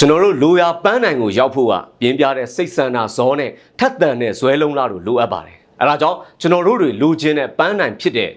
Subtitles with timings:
[0.00, 8.30] ကျွန်တော်တို့လိုရာပန်းနိုင်ကိုရောက်ဖို့ကပြင်းပြတဲ့စိတ်ဆန္ဒဇောနဲ့ထက်သန်တဲ့ဇွဲလုံးလားတို့လိုအပ်ပါတယ်အဲဒါကြောင့်ကျွန်တော်တို့တွေလိုချင်တဲ့ပန်းနိုင်ဖြစ်တဲ့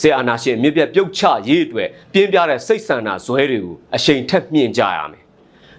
[0.00, 5.22] စေအာနာရှင်မြစ်ပြတ်ပြုတ်ချရေးအတွက်ပြင်းပြတဲ့စိတ်ဆန္ဒဇွဲတွေကိုအချိန်ထက်မြင့်ကြရမယ်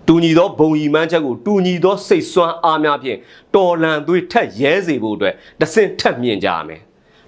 [0.07, 3.19] တူညီသောဘုံရီမှန်းချက်ကိုတူညီသောစိတ်ဆွမ်းအားများဖြင့်
[3.55, 6.81] တော်လန်သွေးထက်ရဲစေဖို့အတွက်တစ်ဆင့်ထက်မြင့်ကြရမယ်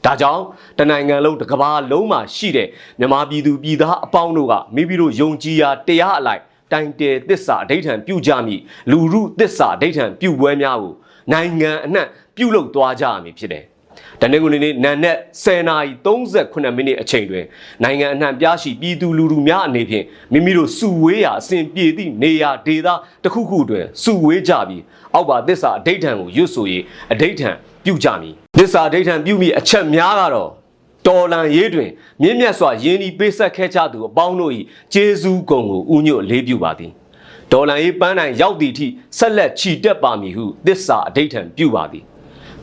[0.06, 0.44] ဒါကြောင့်
[0.78, 2.68] တနိုင်ငံလုံးတစ်ကမ္ဘာလုံးမှာရှိတဲ့
[3.00, 6.42] မြန်မာပြည်သူပြည်သားအပေါင်းတို့ကမိမိတို့ယုံကြည်ရာတရားအလိုက်
[6.72, 10.94] တိုင်တယ်တစ္ဆာအဋိဌံပြုကြမည်လူရုတစ္ဆာအဋိဌံပြုပွဲများကို
[11.32, 13.66] နိုင်ငံအနှံ့ပြုလုပ်သွားကြရမည်ဖြစ်တယ်။
[14.22, 17.46] တနင်္ဂနွေနေ့နံနက်10:38မိနစ်အချိန်တွင်
[17.84, 22.88] နိုင်ငံအနှံ့ပြားရှိပြည်သူလူထုများအနေဖြင့်မိမိတို့စုဝေးရာအစဉ်ပြေသည့်နေရာဒေသ
[23.24, 26.66] တစ်ခုခုတွင်စုဝေးကြပြီးအောက်ပါတစ္ဆာအဋိဌံကိုရွတ်ဆို၍
[27.12, 27.50] အဋိဌံ
[27.86, 30.50] ပြုကြမည်။တစ္ဆာအဋိဌံပြုမိအချက်များကတော့
[31.10, 31.90] တော်လန်ရေးတွင်
[32.22, 34.54] မြင့်မြတ်စွာယင်းဤပေးဆက်ခဲ့ကြသူအပေါင်းတို့၏
[34.94, 36.92] ကျေးဇူးကုံကိုဥညွတ်လေးပြုပါသည်
[37.52, 42.04] ဒေါ်လန်ရေးပန်းနိုင်ရောက်သည့်အထိဆက်လက်ချီတက်ပါမည်ဟုသစ္စာအဋိဌံပြုပါသည်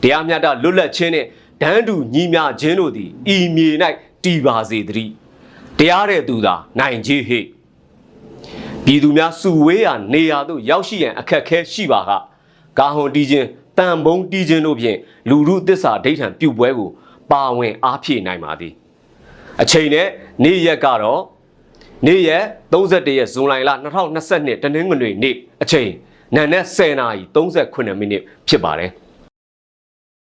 [0.01, 1.27] တရားမျှတလွတ်လပ်ခြင်းနှင့်
[1.61, 3.69] ဒန်းတူညီမျှခြင်းတို့သည်ဤမြေ၌
[4.23, 5.11] တည်ပါစေတည်း
[5.77, 7.39] တရားတဲ့သူသာနိုင်ကြီးဟိ
[8.85, 12.11] ပြည်သူများစုဝေးရာနေရာသို့ရောက်ရှိရန်အခက်အခဲရှိပါက
[12.79, 14.97] ကာဟွန်တီးခြင်းတန်ဘုံတီးခြင်းတို့ဖြင့်
[15.29, 16.89] လူမှုသစ္စာဒိဋ္ဌံပြုပွဲကို
[17.31, 18.73] ပါဝင်အားဖြည့်နိုင်ပါသည်
[19.61, 20.07] အချိန်နဲ့
[20.43, 21.21] နေ့ရက်ကတော့
[22.07, 23.71] နေ့ရက်31ရက်ဇွန်လလ
[24.15, 25.89] 2022တနင်္ဂနွေနေ့အချိန်
[26.35, 28.91] နံနက်10:38မိနစ်ဖြစ်ပါတယ်